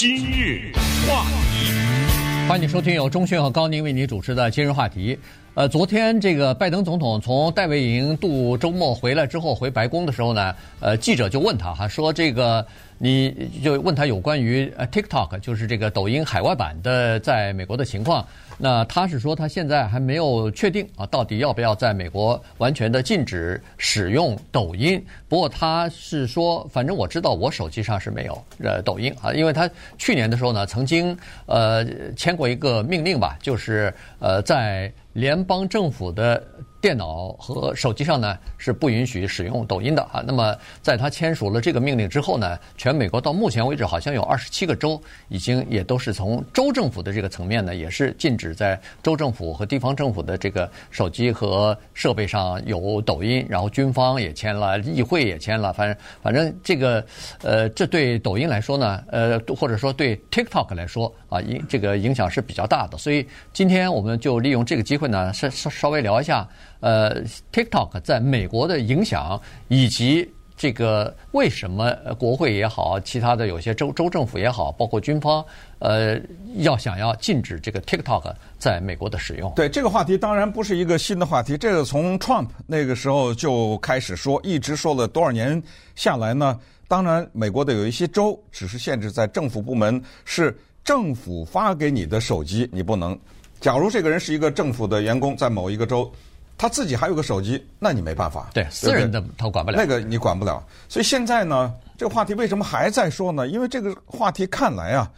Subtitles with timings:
[0.00, 0.72] 今日
[1.06, 5.18] 话题，欢迎收听由钟迅和高宁为您主持的今日话题。
[5.52, 12.66] 呃，昨天这个拜登总统从戴维营度周末回来之后，回白宫的时候呢，呃，记者就问他哈，说这个。
[13.02, 18.26] 你就问他有关于呃 TikTok，就是这个抖音海外版的在美国的情况。
[18.58, 25.02] 那他是说他现在还没有确定啊，到底要不要在美国完全的禁止使用抖音。
[25.30, 31.82] 不过他是说，反正我知道我手机上是没有呃抖音啊，因为他去年的时候呢，曾经呃
[32.14, 36.44] 签过一个命令吧，就是呃在联邦政府的。
[36.80, 40.22] 电脑和手机上呢是不允许使用抖音的啊。
[40.26, 53.44] 那么在他签署了这个命令之后呢，全美国到目前为止好像有二十七个州已经也都是从州政府的这个层面呢，也是禁止在州政府和地方政府的这个手机和设备上有抖音。
[53.48, 57.04] 然后军方也签了，议会也签了，反正反正这个
[57.42, 62.98] 呃，这对抖音来说呢，呃，或者说对 TikTok 来说啊，影这个影响是比较大的。
[62.98, 66.46] 所以今天我们就利用这个机会呢，稍稍稍微聊一下。
[66.80, 75.44] 呃，TikTok 在美国的影响，以及这个为什么国会也好，其他的有些州州政府也好，包括军方，
[75.78, 76.18] 呃，
[76.56, 79.52] 要想要禁止这个 TikTok 在美国的使用。
[79.54, 85.62] 对，这个话题当然不是一个新的话题，这个从 Trump 那个时候就开始说，一直说了多少年
[85.94, 86.58] 下来呢？
[86.88, 93.18] 当然，美国的有一些州只是限制在政府部门，是政府发给你的手机，你不能。
[93.60, 96.10] 假如这个人是一个政府的员工，在某一个州。
[96.56, 98.50] 他自己还有个手机，那你没办法。
[98.52, 99.78] 对，私人的他管不了。
[99.78, 100.62] 那个你管不了。
[100.90, 103.48] 所以现在呢，这个话题为什么还在说呢？
[103.48, 105.10] 因为这个话题看来啊，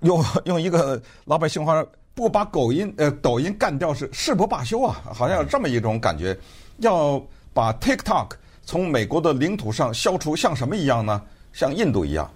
[0.00, 6.36] 用用一个老百姓话，不把抖音呃抖音干掉是誓不罢休啊，好像有这么一种感觉。
[6.78, 8.30] 要把 TikTok
[8.64, 11.22] 从美国的领土上消除，像什么一样呢？
[11.52, 12.28] 像印度一样。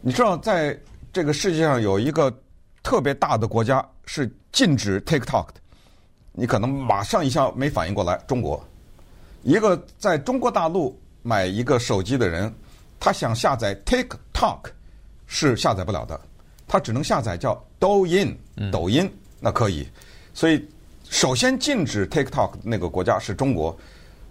[0.00, 0.76] 你知道，在
[1.18, 2.32] 这个世界上有一个
[2.80, 5.54] 特别大的国家是禁止 TikTok 的。
[6.30, 8.64] 你可能马上一下没反应过来，中国，
[9.42, 12.54] 一个在中国大陆买一个手机的人，
[13.00, 14.70] 他想下载 TikTok
[15.26, 16.20] 是下载不了的，
[16.68, 18.38] 他只能下载叫抖音，
[18.70, 19.88] 抖音那可以。
[20.32, 20.64] 所以
[21.10, 23.76] 首先禁止 TikTok 那个国家是中国，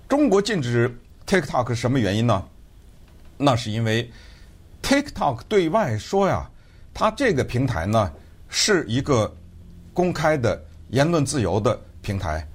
[0.08, 0.90] 中国禁止
[1.26, 2.46] TikTok 是什么原因呢？
[3.36, 4.10] 那是因为
[4.82, 6.50] TikTok 对外说呀，
[7.00, 8.12] 它这个平台呢
[8.50, 9.32] 是一个
[9.94, 10.60] 公开的
[10.90, 11.80] 言论自由的。
[12.02, 12.48] 平台，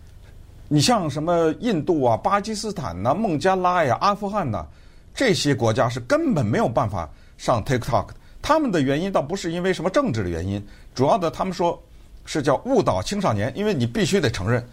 [0.66, 4.66] 你像什么印度啊、巴基斯坦呐、孟加拉呀、阿富汗呐、
[5.14, 7.08] 这些国家是根本没有办法
[7.38, 8.14] 上 TikTok 的。
[8.40, 10.60] 他们的原因倒不是因为什么政治的原因，
[10.92, 11.80] 主要的他们说
[12.24, 13.52] 是叫误导青少年。
[13.54, 14.66] 因为你必须得承认，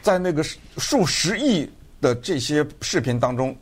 [0.00, 0.42] 在那个
[0.78, 3.54] 数十亿的这些视频当中，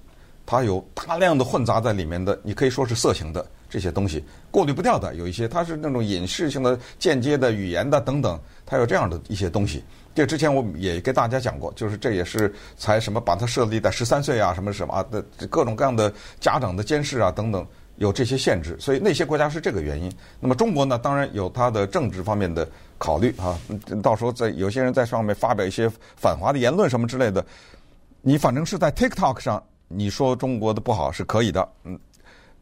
[0.46, 5.14] 它有大量的混杂在里面的，你可以说是色情的这些东西，过滤不掉的。
[5.14, 9.82] 有一些它是那种隐士性的、间接的语言的等等，它有这样的一些东西。
[10.12, 17.64] 这之前我也给大家讲过，就是这也是才什么把它设立在十三岁啊，什么什么啊的各种各样的家长的监视啊等等，
[17.96, 20.12] 有这些限制，所以那些国家是这个原因。
[20.40, 23.56] 那么中国呢，当然有它的政治方面的考虑啊，
[24.02, 27.44] 到时候在有些人在上面发表一些反华的言论什么之类的，
[28.20, 31.96] 你反正是在 TikTok 上你说中国的不好是可以的，嗯，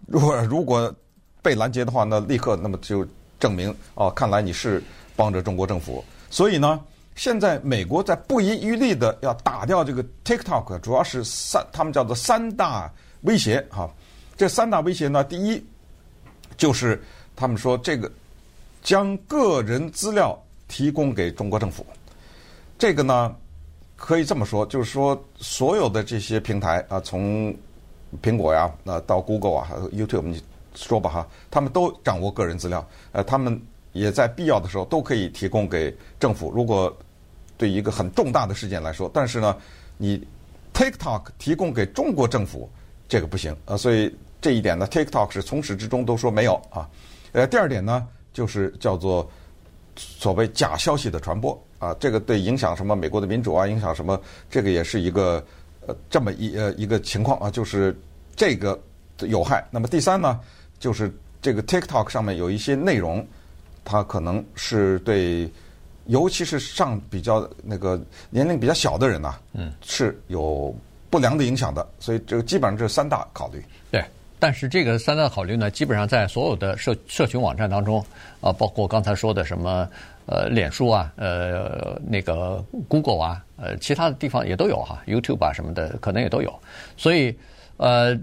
[0.06, 0.94] 如果如果
[1.42, 3.06] 被拦截的话，那立刻那么就
[3.40, 4.82] 证明哦，看来你是
[5.16, 6.80] 帮着中国政府，所以呢。
[7.14, 12.88] 现在美国在不遗余力的要打掉这个 TikTok，主要是三，他们叫做三大
[13.22, 13.90] 威胁哈。
[14.36, 15.60] 这三大威胁呢，第一
[16.56, 17.02] 就是
[17.34, 18.08] 他们说这个
[18.84, 21.84] 将个人资料提供给中国政府。
[22.78, 23.34] 这个呢，
[23.96, 27.52] 可以这么说，就是说所有的这些平台啊，从
[28.22, 30.42] 苹果呀，那到 Google 啊，还有 YouTube，你
[30.74, 33.60] 说吧哈，他们都掌握个人资料，呃，他们
[33.92, 36.50] 也在必要的时候都可以提供给政府。
[36.50, 36.94] 如果
[37.56, 39.56] 对一个很重大的事件来说，但是呢，
[39.96, 40.26] 你
[40.72, 42.70] TikTok 提供给中国政府
[43.08, 46.88] 这个不行呃，所以这一点呢，TikTok 是从始至终都说没有啊。
[47.32, 49.28] 呃，第二点呢，就是叫做
[49.96, 55.44] 所谓假消息的传播啊，这个对影响什么美国的民主啊，影响什么，这个也是一个
[55.88, 57.98] 呃这么一呃一个情况啊，就是
[58.36, 58.78] 这个
[59.22, 59.66] 有害。
[59.72, 60.38] 那么第三呢，
[60.78, 61.12] 就是
[61.42, 63.26] 这个 TikTok 上面有一些内容，
[63.84, 65.50] 它可能是对。
[66.10, 68.00] 尤其是上比较那个
[68.30, 70.74] 年龄比较小的人呐，嗯，是有
[71.10, 73.62] 不良的影响的，所以这个基本上这三大考虑。
[73.90, 74.02] 对，
[74.38, 78.02] 但是这个三大考虑呢，基本上在所有的社社群网站当中，
[78.40, 79.86] 啊，包括刚才说的什么
[80.24, 86.58] 呃，脸书啊，呃，那个 Google 啊，呃，其他的地方也都有哈，YouTube 啊什么的，可能也都有。
[86.96, 87.36] 所以
[87.76, 88.18] 呃，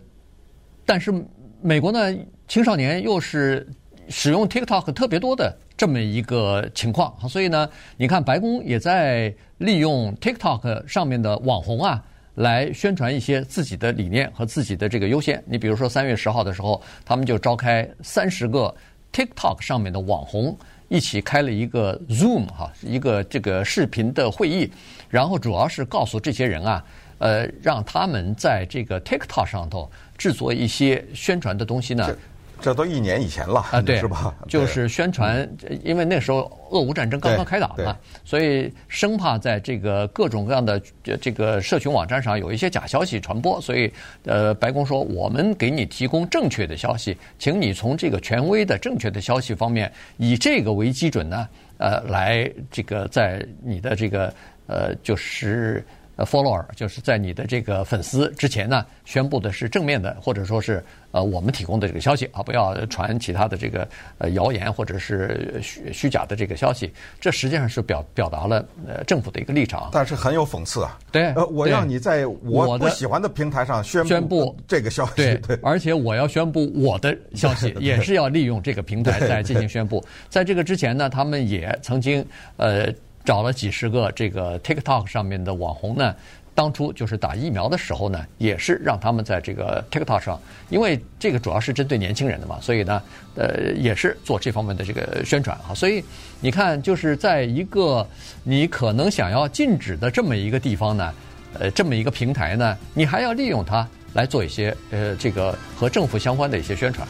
[0.86, 1.14] 但是
[1.62, 2.18] 美国呢，
[2.48, 3.68] 青少年又是。
[4.08, 7.12] 使用 TikTok 特别多的这么一个情况。
[7.28, 7.68] 所以呢，
[7.98, 12.06] 你看白宫也在利用 TikTok 上面的网红啊，
[12.36, 15.44] 来宣传一些自己的理念和自己的这个优先。
[15.48, 18.72] 你比如说三月十号的时候，他们就召开三十个
[19.12, 20.56] TikTok 上面的网红
[20.88, 24.72] 一起开了一个 Zoom 哈，一个这个视频的会议，
[25.10, 26.84] 然后主要是告诉这些人啊。
[27.18, 32.14] 呃，让他们在这个 TikTok 上头制作一些宣传的东西呢？
[32.62, 34.34] 这，都一年以前了啊，对，是吧？
[34.48, 35.48] 就是宣传，
[35.84, 40.82] 因为那时候俄乌战争刚刚开打嘛，所以生怕在这个各种各样的
[41.22, 43.92] 这个社群网站上有一些假消息传播，所以
[44.24, 51.48] 呃，白宫说我们给你提供正确的消息，请你从这个权威的正确的消息方面，以这个为基准呢，
[51.78, 54.34] 呃，来这个在你的这个
[54.68, 55.86] 呃就是。
[56.16, 66.92] 呃，follower 就是在你的这个粉丝之前呢，宣布的是正面的，或者说是呃我们提供的这个消息啊，不要传其他的这个呃谣言或者是虚虚假的这个消息。
[67.20, 69.90] 这实际上是表表达了呃政府的一个立场。
[69.92, 70.98] 但是很有讽刺啊。
[71.12, 71.34] 对。
[71.34, 75.12] 呃，我让你在我不喜欢的平台上宣宣布这个消息。
[75.16, 75.36] 对。
[75.48, 75.60] 对。
[75.62, 80.04] 而且我要宣布我的消息，也是要利用这个平台来进行宣布。
[80.30, 82.26] 在这个之前呢，他们也曾经
[82.58, 82.88] 呃。
[83.26, 86.16] 找了几十个这个 TikTok 上面的网红呢，
[86.54, 90.40] 当初就是打疫苗的时候呢，也是让他们在这个 TikTok 上，
[90.70, 93.02] 因为这个主要是针对年轻人的嘛，所以呢，
[93.36, 95.74] 呃，也是做这方面的这个宣传啊。
[95.74, 96.04] 所以
[96.40, 98.08] 你看，就是在一个
[98.44, 101.14] 你可能想要禁止的这么一个地方呢，
[101.60, 107.08] 呃，这么一个平台呢，你还要利用它来做一些呃这个和政府相关的一些宣传。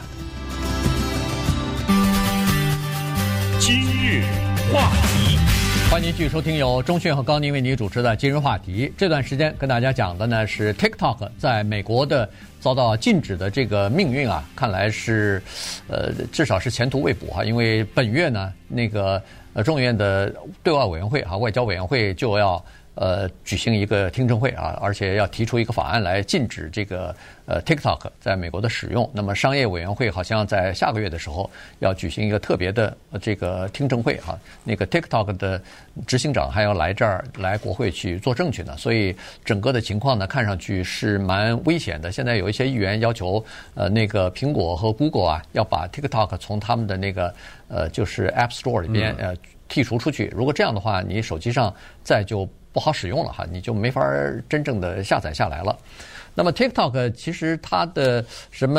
[3.60, 4.24] 今日
[4.72, 5.15] 话题。
[5.96, 8.92] 欢迎继续收听由中讯和高宁为您主持的今日话题。
[8.98, 12.28] 这段时间跟大家讲的呢是 TikTok 在美国的
[12.60, 15.42] 遭到禁止的这个命运啊，看来是，
[15.88, 17.42] 呃，至少是前途未卜哈。
[17.46, 19.22] 因为本月呢，那个
[19.54, 20.30] 呃众议院的
[20.62, 22.62] 对外委员会啊，外交委员会就要。
[22.96, 27.14] 呃，举行一个听证会啊，而且要提出一个法案来禁止这个
[27.44, 29.08] 呃 TikTok 在美国的使用。
[29.12, 31.48] 那么商业委员会好像在下个月的时候
[31.80, 35.60] 要举行一个特别的这个听证会哈，那个 TikTok 的
[36.06, 38.74] 执行长还要来这儿来国会去做证据呢。
[38.78, 39.14] 所以
[39.44, 42.10] 整个的情况呢，看上去是蛮危险的。
[42.10, 43.44] 现在有一些议员要求
[43.74, 47.34] 呃那个苹果和 Google 啊要把 TikTok 从他们的那个
[47.68, 49.36] 呃就是 App Store 里边呃
[49.68, 50.32] 剔除出去。
[50.34, 54.06] 如果这样的话，你手机上再就不好使用了哈，你就没法
[54.50, 55.74] 真正的下载下来了。
[56.34, 58.78] 那么 TikTok 其实它的什么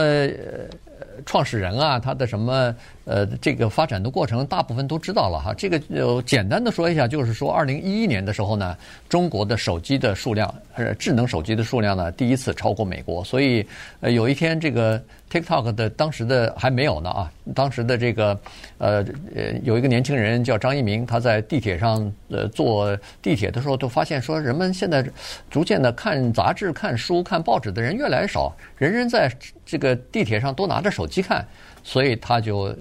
[1.25, 2.73] 创始人啊，他的什么
[3.05, 5.53] 呃这个发展的过程，大部分都知道了哈。
[5.53, 8.77] 这个就简单的说一下，就是说二零一一年的时候呢，
[9.09, 13.65] 中国的手机的数量呃智能手机的数量呢第一次超过美国，所以
[13.99, 15.01] 呃有一天这个。
[15.29, 18.39] TikTok 的当时的还没有呢啊，当时的这个
[18.77, 19.05] 呃
[19.35, 25.05] 呃有一个年轻人叫张一鸣，他在地铁上呃坐地铁的时候，就发现说人们现在
[25.50, 29.29] 逐渐的看杂志、看书、看报纸的人越来越少，人人在
[29.67, 31.45] 这个地铁上都拿着手机看，
[31.83, 32.75] 所以他就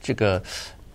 [0.00, 0.40] 这个。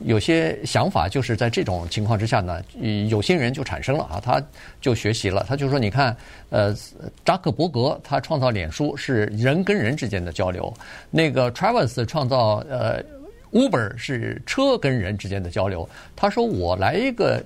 [0.04, 2.60] 有些想法就是在这种情况之下呢，
[3.08, 4.42] 有心人就产生了啊，他
[4.82, 6.18] 就学习了，他就说：“你看，
[6.50, 6.76] 呃，
[7.24, 10.74] 扎克伯格他创造脸书是人跟人之间的交流，
[11.12, 13.00] 那个 Travis 创造呃
[13.52, 15.88] Uber 是车跟人之间的交流。
[16.16, 17.40] 他说我来一个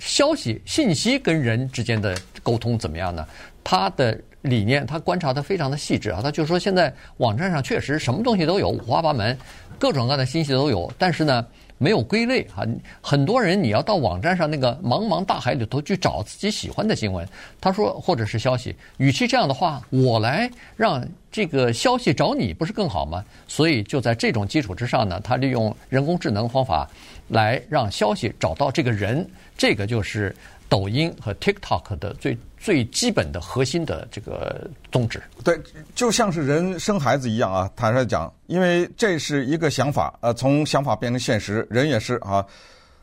[0.00, 3.24] 消息信息跟人之间的沟通怎么样呢？
[3.62, 9.36] 他的理念他观察得非常的细致啊，他就说现在网站上确实什么东西都有，五花八门，
[9.78, 11.44] 各种各样的信息都有，但是呢。”
[11.76, 12.62] 没有归类啊，
[13.00, 17.28] 很多人你要到网站上那个茫茫大海里头去找自己喜欢的新闻，
[17.60, 23.22] 他说或者是消息，与其这样的话，我来让这个消息找你不是更好吗？
[23.48, 26.88] 所以就在这种基础之上呢，他利用人工智能方法
[27.26, 30.34] 来让消息找到这个人，这个就是。
[30.68, 35.60] 抖音和 TikTok 的最最基本的核心的这个宗旨，对，
[35.94, 37.70] 就像是人生孩子一样啊。
[37.76, 42.44] 坦率讲，因为这是一个想法，呃，从想法变成现实，人也是啊。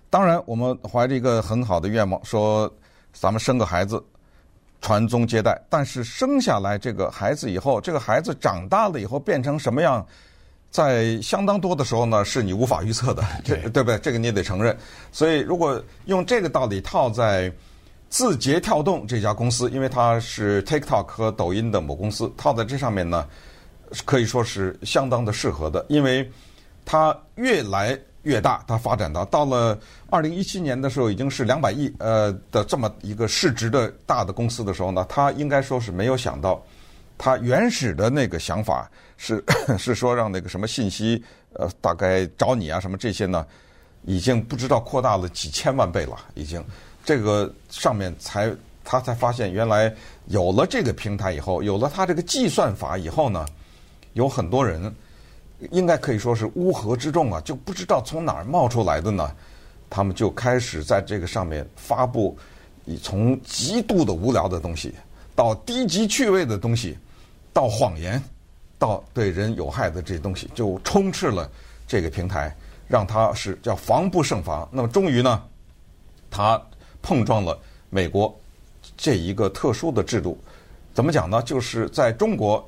[0.10, 2.70] 当然，我们怀着一个很好的愿望，说
[3.14, 4.04] 咱们生个孩子，
[4.82, 5.58] 传宗接代。
[5.70, 10.06] 但是生下来这个孩子以后，这个孩子长大了以后变成什么样？
[10.72, 14.00] 在相当多的时候呢，是你无法预测的， 对对不对？
[14.00, 14.76] 这个你也得承认。
[15.12, 17.52] 所以，如果用这个道理套在
[18.10, 23.28] 字节跳动这家公司，因为它是 TikTok 和抖音的母公司，套在这上面呢，
[24.06, 25.86] 可以说是相当的适合的。
[25.90, 26.30] 因为
[26.86, 29.78] 它越来越大，它发展到到了
[30.10, 36.64] 二零一七年的时候，已经是两百亿呃的这么一个市值的大的公司的时候呢，它应该说是没有想到。
[37.24, 39.44] 他原始的那个想法是
[39.78, 41.24] 是说让那个什么信息
[41.54, 43.46] 呃，大概找你啊什么这些呢，
[44.06, 46.64] 已经不知道扩大了几千万倍了，已经。
[47.06, 48.52] 这个上面才
[48.84, 49.94] 他才发现，原来
[50.30, 53.46] 有了这个平台以后，有了他这个计算法以后呢，
[54.14, 54.92] 有很多人
[55.70, 59.32] 应该可以说是乌合之众啊，就不知道从哪儿冒出来的呢，
[59.92, 62.36] 他们就开始在这个上面发布，
[63.00, 64.92] 从极度的无聊的东西
[65.36, 66.98] 到低级趣味的东西，
[67.54, 68.22] 到谎言。
[68.80, 71.48] 到对人有害的这些东西，就充斥了
[71.88, 72.52] 这个平台，
[72.88, 74.68] 让它是叫防不胜防。
[74.72, 75.44] 那么终于呢，
[76.32, 76.60] 它
[77.00, 77.56] 碰撞了
[77.92, 78.36] 美国
[78.98, 80.36] 这一个特殊的制度。
[80.96, 81.44] 怎么讲呢？
[81.44, 82.68] 就是在中国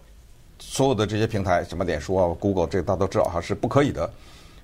[0.60, 4.08] 所有的这些平台，什么脸书啊、Google，这大家都知道哈，是不可以的。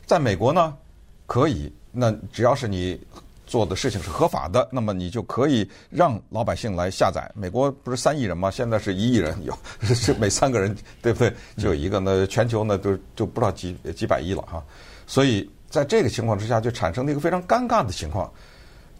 [0.05, 0.77] 在美国呢，
[1.25, 1.73] 可以。
[1.91, 3.01] 那只要是你。
[3.49, 7.27] 做的事情是合法的，那么你就可以让老百姓来下载。
[7.33, 8.51] 美国不是三亿人吗？
[8.51, 11.33] 现在是一亿人，有 是每三个人，对不对？
[11.57, 14.63] 就有一个呢，全球呢就就不知道几几百亿了哈。
[15.07, 18.31] 所以在这个情况之下，就产生了一个非常尴尬的情况，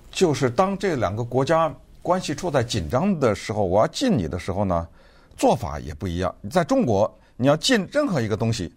[0.10, 4.88] 就是当这两个国家关系处在紧张的时候，我要禁你的时候呢，
[5.38, 6.34] 做法也不一样。
[6.50, 8.74] 在中国，你要禁任何一个东西，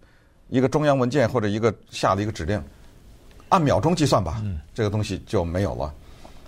[0.51, 2.63] 一个中央文件或者一个下的一个指令。
[3.53, 5.93] 按秒钟计算吧，嗯、这个东西就没有了。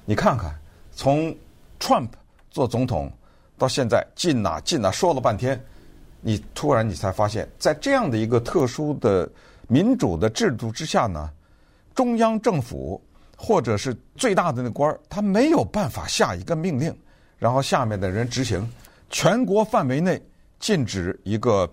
[0.07, 0.59] 你看看，
[0.91, 1.37] 从
[1.79, 2.09] Trump
[2.51, 3.13] 做总统
[3.59, 5.63] 到现在进哪进哪说了半天，
[6.23, 9.31] 你突然你才发现，在这样的一个特殊的
[9.69, 11.31] 民主的制度之下呢，
[11.95, 12.99] 中央政府
[13.37, 16.97] 或者是最大的那官儿，他没有办法下一个命令，
[17.39, 18.67] 然后下面的人执行。
[19.11, 20.19] 全国范围内
[20.59, 21.71] 禁止一个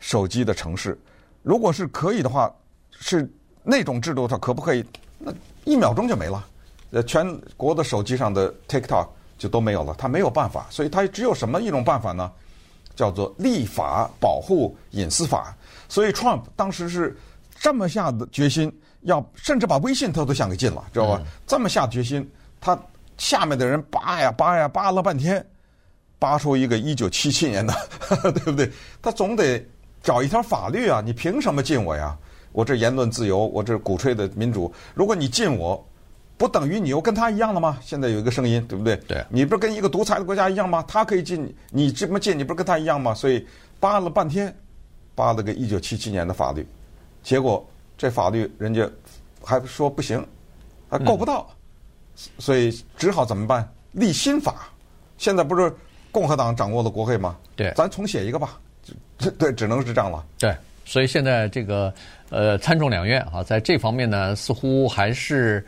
[0.00, 0.98] 手机的城市，
[1.44, 2.52] 如果是可以的话，
[2.90, 3.32] 是。
[3.62, 4.84] 那种制度，它可不可以？
[5.18, 5.32] 那
[5.64, 6.44] 一秒钟就没了，
[6.90, 7.24] 呃，全
[7.56, 9.06] 国的手机上的 TikTok
[9.38, 9.94] 就都没有了。
[9.96, 12.30] 他没有办法，所以他只有什么一种办法呢？
[12.94, 15.56] 叫做立法保护隐私法。
[15.88, 17.16] 所以 Trump 当时是
[17.58, 21.20] 这么下的决心，要甚至把微信他都想给禁了，知道吧？
[21.22, 22.28] 嗯、这么下决心，
[22.60, 22.78] 他
[23.16, 25.44] 下面的人扒呀扒呀扒了半天，
[26.18, 28.70] 扒出一个一九七七年的，呵 呵对不对？
[29.00, 29.64] 他总得
[30.02, 31.00] 找一条法律啊！
[31.00, 32.16] 你凭什么禁我呀？
[32.52, 35.84] 我这言论自由，我这鼓吹的民主，如果你禁我，
[36.36, 37.78] 不等于你又跟他一样了吗？
[37.80, 38.96] 现在有一个声音，对不对？
[39.08, 39.24] 对。
[39.30, 40.84] 你不是跟一个独裁的国家一样吗？
[40.86, 43.14] 他可以禁你，你这么禁，你不是跟他一样吗？
[43.14, 43.46] 所以
[43.78, 44.54] 扒了半天，
[45.14, 46.66] 扒了个一九七七年的法律，
[47.22, 47.64] 结果
[47.96, 48.88] 这法律人家
[49.42, 50.24] 还说不行，
[50.90, 53.66] 还够不到，嗯、所以只好怎么办？
[53.92, 54.68] 立新法。
[55.18, 55.72] 现在不是
[56.10, 57.36] 共和党掌握了国会吗？
[57.54, 57.72] 对。
[57.76, 58.58] 咱重写一个吧，
[59.38, 60.24] 对，只能是这样了。
[60.38, 60.56] 对。
[60.84, 61.92] 所以现在这个
[62.30, 65.64] 呃参众两院啊，在这方面呢，似乎还是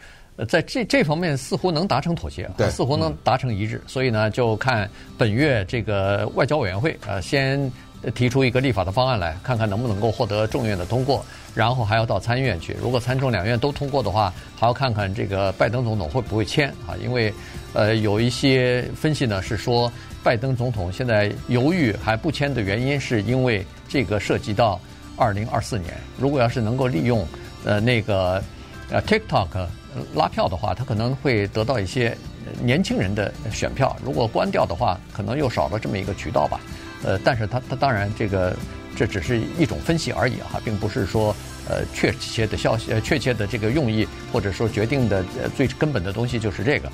[0.49, 3.81] 在这这方面似乎能达成妥协，对，似乎能达成一致。
[3.87, 7.71] 所以呢，就看本月这个外交委员会呃先
[8.15, 12.77] 提出一个立法的方案来，看看能不能够获得众院的通过，然后还要到参议院去。
[12.83, 16.99] 如果参众两院都通过的话，还要看看这个拜登总统会不会签啊？
[17.01, 17.33] 因为
[17.73, 19.91] 呃有一些分析呢是说，
[20.25, 24.81] 拜登总统现在犹豫还不签的原因，是因为这个涉及到。
[25.17, 27.27] 二零二四年，如果要是能够利用
[27.65, 28.43] 呃那个
[28.91, 29.67] 呃 TikTok
[30.15, 32.17] 拉票的话，他可能会得到一些
[32.61, 33.97] 年轻人的选票。
[34.05, 36.61] 如果关掉的话，可能又少了这么一个渠道吧。
[37.05, 38.57] 呃，但是他他当然这个
[38.97, 41.35] 这只是一种分析而已哈，并不是说
[41.69, 46.91] 呃确切的消息呃确切的这个用意或者说决定的呃最根本的东西就是这个。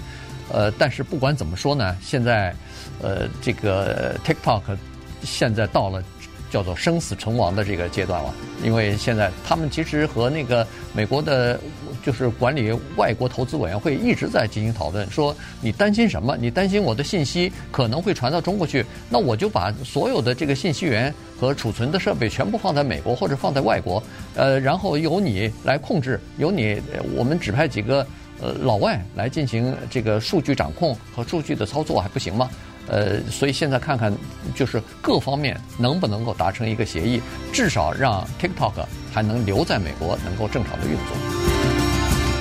[0.53, 2.55] 呃，但是不管怎么说呢，现在
[3.01, 4.63] 呃这个 TikTok
[5.23, 6.03] 现在到了。
[6.51, 11.59] 叫做生死存亡的这个阶段了，因为现在他们其实和那个美国的，
[12.05, 16.37] 就是管理外国投资委员会一直在进行讨论，说你担心什么？
[16.37, 18.85] 你担心我的信息可能会传到中国去？
[19.09, 24.03] 那我就把所有的这个信息源和储存的设备全部放在美国或者放在外国，
[24.35, 26.83] 呃，然后由你来控制，由你
[27.15, 28.05] 我们指派几个
[28.41, 32.51] 呃老外来进行这个数据掌控和数据的操作，还不行吗？
[32.89, 34.13] 呃，所以现在看看，
[34.55, 37.21] 就是各方面能不能够达成一个协议，
[37.53, 41.40] 至少让 TikTok 还能留在美国，能够正常的运作。